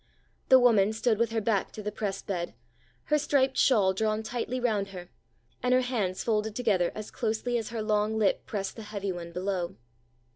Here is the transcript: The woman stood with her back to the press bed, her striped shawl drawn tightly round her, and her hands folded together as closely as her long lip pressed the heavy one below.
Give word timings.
The 0.49 0.57
woman 0.57 0.93
stood 0.93 1.19
with 1.19 1.29
her 1.29 1.41
back 1.41 1.71
to 1.73 1.83
the 1.83 1.91
press 1.91 2.23
bed, 2.23 2.55
her 3.03 3.19
striped 3.19 3.55
shawl 3.55 3.93
drawn 3.93 4.23
tightly 4.23 4.59
round 4.59 4.87
her, 4.87 5.11
and 5.61 5.75
her 5.75 5.81
hands 5.81 6.23
folded 6.23 6.55
together 6.55 6.91
as 6.95 7.11
closely 7.11 7.55
as 7.59 7.69
her 7.69 7.83
long 7.83 8.17
lip 8.17 8.47
pressed 8.47 8.77
the 8.77 8.81
heavy 8.81 9.11
one 9.11 9.31
below. 9.31 9.75